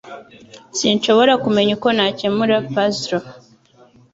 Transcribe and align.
Sinshobora 0.77 1.33
kumenya 1.43 1.71
uko 1.77 1.89
nakemura 1.95 2.55
puzzle 2.71 3.25